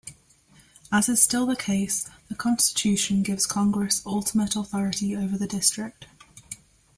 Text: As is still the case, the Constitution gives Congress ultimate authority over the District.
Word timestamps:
As 0.91 1.09
is 1.09 1.21
still 1.21 1.45
the 1.45 1.55
case, 1.55 2.09
the 2.27 2.33
Constitution 2.33 3.21
gives 3.21 3.45
Congress 3.45 4.01
ultimate 4.03 4.55
authority 4.55 5.15
over 5.15 5.37
the 5.37 5.45
District. 5.45 6.07